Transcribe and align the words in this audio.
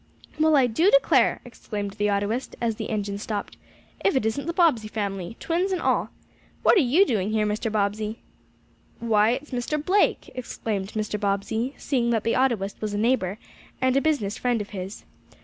"Well, 0.39 0.55
I 0.55 0.65
declare!" 0.65 1.41
exclaimed 1.45 1.91
the 1.91 2.09
autoist, 2.09 2.55
as 2.59 2.79
his 2.79 2.89
engine 2.89 3.19
stopped. 3.19 3.55
"If 4.03 4.15
it 4.15 4.25
isn't 4.25 4.47
the 4.47 4.51
Bobbsey 4.51 4.87
family 4.87 5.37
twins 5.39 5.71
and 5.71 5.79
all! 5.79 6.09
What 6.63 6.75
are 6.75 6.81
you 6.95 7.05
doing 7.05 7.29
here, 7.29 7.45
Mr. 7.45 7.71
Bobbsey?" 7.71 8.17
"Why, 8.99 9.29
it's 9.29 9.51
Mr. 9.51 9.77
Blake!" 9.77 10.31
exclaimed 10.33 10.93
Mr. 10.93 11.19
Bobbsey, 11.19 11.75
seeing 11.77 12.09
that 12.09 12.23
the 12.23 12.33
autoist 12.35 12.81
was 12.81 12.95
a 12.95 12.97
neighbor, 12.97 13.37
and 13.79 13.95
a 13.95 14.01
business 14.01 14.39
friend 14.39 14.59
of 14.59 14.69
his. 14.71 15.03